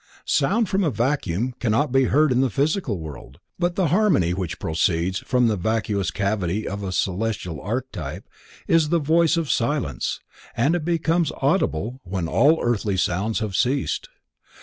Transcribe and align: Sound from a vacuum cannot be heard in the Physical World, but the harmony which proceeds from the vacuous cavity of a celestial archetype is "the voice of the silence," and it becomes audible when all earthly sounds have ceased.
Sound 0.25 0.67
from 0.67 0.83
a 0.83 0.89
vacuum 0.89 1.53
cannot 1.59 1.91
be 1.91 2.05
heard 2.05 2.31
in 2.31 2.41
the 2.41 2.49
Physical 2.49 2.97
World, 2.97 3.39
but 3.59 3.75
the 3.75 3.89
harmony 3.89 4.33
which 4.33 4.57
proceeds 4.57 5.19
from 5.19 5.45
the 5.45 5.55
vacuous 5.55 6.09
cavity 6.09 6.67
of 6.67 6.81
a 6.81 6.91
celestial 6.91 7.61
archetype 7.61 8.27
is 8.67 8.89
"the 8.89 8.97
voice 8.97 9.37
of 9.37 9.45
the 9.45 9.51
silence," 9.51 10.19
and 10.57 10.73
it 10.73 10.83
becomes 10.83 11.31
audible 11.43 12.01
when 12.03 12.27
all 12.27 12.57
earthly 12.63 12.97
sounds 12.97 13.41
have 13.41 13.55
ceased. 13.55 14.09